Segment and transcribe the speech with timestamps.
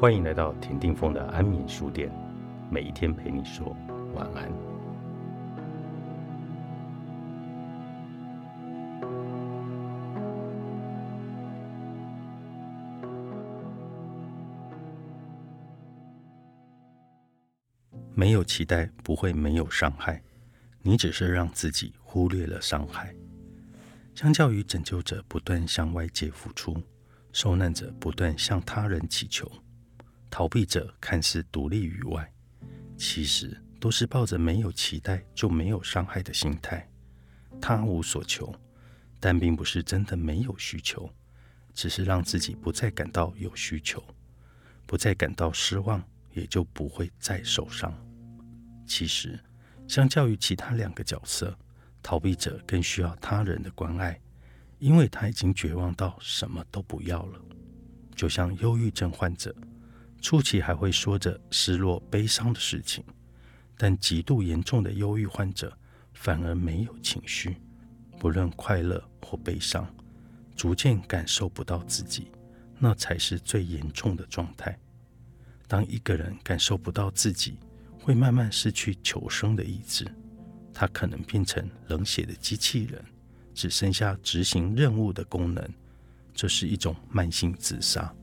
[0.00, 2.10] 欢迎来到田定峰的安眠书店，
[2.70, 3.76] 每一天陪你说
[4.14, 4.50] 晚安。
[18.14, 20.22] 没有期待不会没有伤害，
[20.80, 23.14] 你只是让自己忽略了伤害。
[24.14, 26.82] 相较于拯救者不断向外界付出，
[27.34, 29.46] 受难者不断向他人祈求。
[30.30, 32.32] 逃避者看似独立于外，
[32.96, 36.88] 其实都是抱着没有期待就没有伤害的心态。
[37.60, 38.54] 他无所求，
[39.18, 41.12] 但并不是真的没有需求，
[41.74, 44.02] 只是让自己不再感到有需求，
[44.86, 46.02] 不再感到失望，
[46.32, 47.92] 也就不会再受伤。
[48.86, 49.38] 其实，
[49.88, 51.58] 相较于其他两个角色，
[52.02, 54.18] 逃避者更需要他人的关爱，
[54.78, 57.40] 因为他已经绝望到什么都不要了，
[58.14, 59.54] 就像忧郁症患者。
[60.20, 63.02] 初期还会说着失落、悲伤的事情，
[63.76, 65.76] 但极度严重的忧郁患者
[66.12, 67.56] 反而没有情绪，
[68.18, 69.86] 不论快乐或悲伤，
[70.54, 72.30] 逐渐感受不到自己，
[72.78, 74.78] 那才是最严重的状态。
[75.66, 77.58] 当一个人感受不到自己，
[77.98, 80.06] 会慢慢失去求生的意志，
[80.74, 83.02] 他可能变成冷血的机器人，
[83.54, 85.66] 只剩下执行任务的功能，
[86.34, 88.14] 这是一种慢性自杀。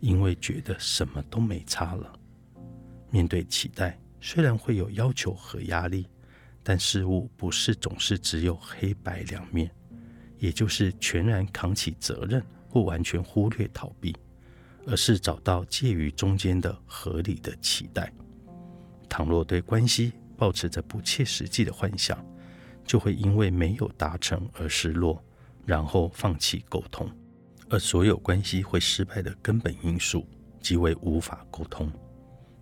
[0.00, 2.12] 因为觉得什么都没差了。
[3.10, 6.06] 面对期待，虽然会有要求和压力，
[6.62, 9.70] 但事物不是总是只有黑白两面，
[10.38, 14.14] 也就是全然扛起责任或完全忽略逃避，
[14.86, 18.12] 而是找到介于中间的合理的期待。
[19.08, 22.22] 倘若对关系保持着不切实际的幻想，
[22.84, 25.24] 就会因为没有达成而失落，
[25.64, 27.08] 然后放弃沟通。
[27.68, 30.26] 而所有关系会失败的根本因素，
[30.60, 31.90] 即为无法沟通。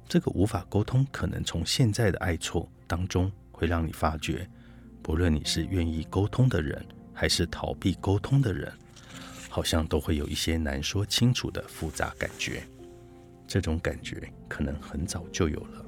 [0.09, 4.49] 这个无法沟通，可能从现在的爱错当中，会让你发觉，
[5.03, 8.73] 不论你是愿意沟通的人，还是逃避沟通的人，
[9.51, 12.63] 好像都会有一些难说清楚的复杂感觉。
[13.47, 15.85] 这种感觉可能很早就有了，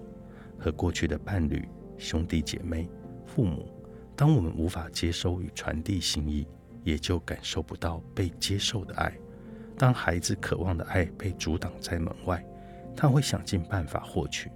[0.58, 1.66] 和过去的伴侣、
[1.96, 2.86] 兄弟姐妹、
[3.26, 3.66] 父母，
[4.14, 6.46] 当我们无法接收与传递心意。
[6.86, 9.12] 也就感受不到被接受的爱。
[9.76, 12.42] 当孩子渴望的爱被阻挡在门外，
[12.96, 14.48] 他会想尽办法获取。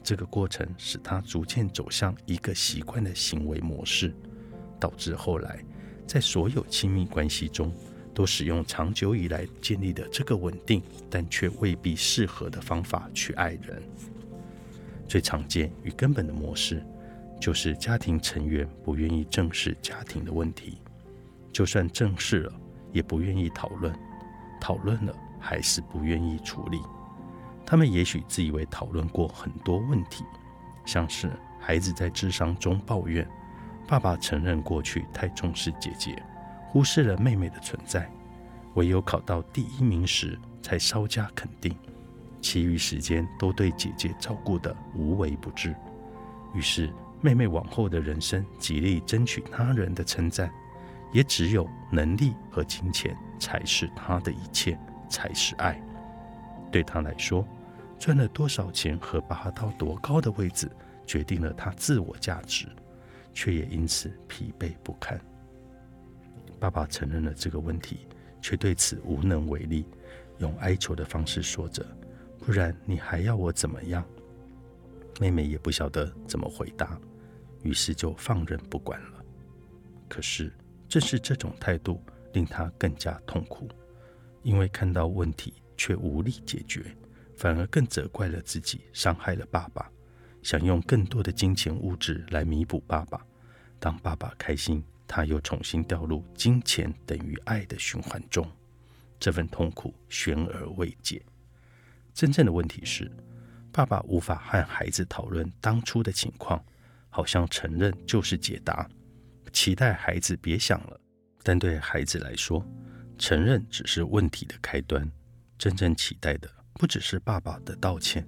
[0.00, 4.14] 这个过程使他逐渐走向一个习惯的行为模式，
[4.78, 5.58] 导致后来
[6.06, 7.74] 在所有亲密关系中
[8.14, 13.82] 都使用长久以来建立的这个稳定但却未必适合的方法去爱人。
[15.08, 16.80] 最常见与根本的模式，
[17.40, 20.78] 就是家庭成员不愿意正视家庭的问题。
[21.52, 22.52] 就算正视了，
[22.92, 23.92] 也不愿意讨论；
[24.60, 26.80] 讨论了，还是不愿意处理。
[27.64, 30.24] 他们也许自以为讨论过很多问题，
[30.84, 31.30] 像是
[31.60, 33.28] 孩子在智商中抱怨，
[33.86, 36.20] 爸爸承认过去太重视姐姐，
[36.68, 38.10] 忽视了妹妹的存在，
[38.74, 41.76] 唯有考到第一名时才稍加肯定，
[42.40, 45.74] 其余时间都对姐姐照顾得无微不至。
[46.54, 50.52] 于是，妹妹往后的人生极力争取他人的称赞。
[51.12, 54.78] 也只有能力和金钱才是他的一切，
[55.10, 55.80] 才是爱。
[56.70, 57.46] 对他来说，
[57.98, 60.70] 赚了多少钱和拔到多高的位置，
[61.06, 62.66] 决定了他自我价值，
[63.34, 65.20] 却也因此疲惫不堪。
[66.58, 68.06] 爸爸承认了这个问题，
[68.40, 69.84] 却对此无能为力，
[70.38, 71.84] 用哀求的方式说着
[72.40, 74.02] ：“不然你还要我怎么样？”
[75.20, 76.98] 妹妹也不晓得怎么回答，
[77.62, 79.22] 于是就放任不管了。
[80.08, 80.50] 可是。
[80.92, 82.04] 正是这种态度
[82.34, 83.66] 令他更加痛苦，
[84.42, 86.94] 因为看到问题却无力解决，
[87.34, 89.90] 反而更责怪了自己，伤害了爸爸，
[90.42, 93.24] 想用更多的金钱物质来弥补爸爸。
[93.80, 98.46] 当爸爸开心，他又重新掉入金钱等于爱的循环中，
[99.18, 101.22] 这份痛苦悬而未解。
[102.12, 103.10] 真正的问题是，
[103.72, 106.62] 爸爸无法和孩子讨论当初的情况，
[107.08, 108.86] 好像承认就是解答。
[109.52, 111.00] 期待孩子别想了，
[111.42, 112.66] 但对孩子来说，
[113.18, 115.10] 承认只是问题的开端。
[115.58, 118.26] 真正期待的不只是爸爸的道歉，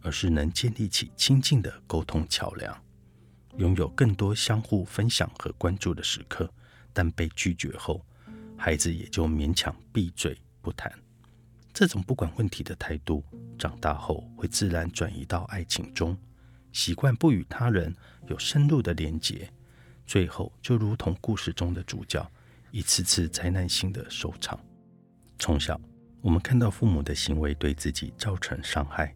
[0.00, 2.82] 而是能建立起亲近的沟通桥梁，
[3.58, 6.50] 拥有更多相互分享和关注的时刻。
[6.92, 8.04] 但被拒绝后，
[8.56, 10.92] 孩子也就勉强闭嘴不谈。
[11.72, 13.22] 这种不管问题的态度，
[13.58, 16.16] 长大后会自然转移到爱情中，
[16.72, 17.94] 习惯不与他人
[18.28, 19.52] 有深入的连结。
[20.06, 22.30] 最后，就如同故事中的主角，
[22.70, 24.58] 一次次灾难性的收场。
[25.38, 25.80] 从小，
[26.20, 29.14] 我们看到父母的行为对自己造成伤害，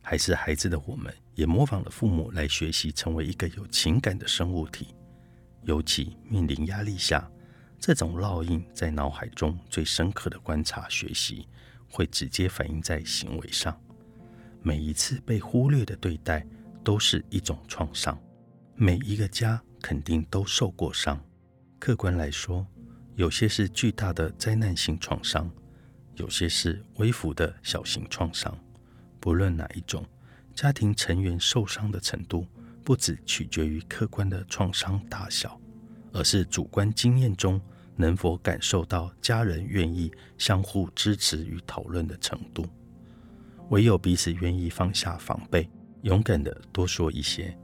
[0.00, 4.94] 还是孩子的我们也模仿了父母来学习成为一个有情感的生物体？
[5.64, 7.30] 尤其面临压力下，
[7.78, 11.46] 这种烙印在脑海中最深刻的观察学习，
[11.88, 13.78] 会直接反映在行为上。
[14.62, 16.46] 每一次被忽略的对待，
[16.82, 18.18] 都是一种创伤。
[18.82, 21.22] 每一个家肯定都受过伤。
[21.78, 22.66] 客观来说，
[23.14, 25.50] 有些是巨大的灾难性创伤，
[26.14, 28.58] 有些是微幅的小型创伤。
[29.20, 30.02] 不论哪一种，
[30.54, 32.46] 家庭成员受伤的程度，
[32.82, 35.60] 不只取决于客观的创伤大小，
[36.14, 37.60] 而是主观经验中
[37.96, 42.66] 能否感受到家人愿意相互支持与讨论的程度。
[43.68, 45.68] 唯有彼此愿意放下防备，
[46.00, 47.54] 勇敢的多说一些，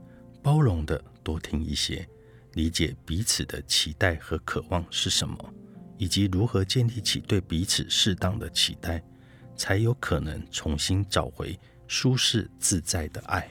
[0.47, 2.07] 包容的多听一些，
[2.53, 5.53] 理解彼此的期待和渴望是什么，
[5.97, 9.03] 以及如何建立起对彼此适当的期待，
[9.57, 13.45] 才有可能重新找回舒适自在的爱。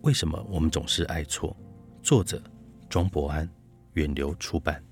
[0.00, 1.54] 为什么我们总是爱错？
[2.02, 2.42] 作者：
[2.88, 3.46] 庄博安，
[3.92, 4.82] 远流出版。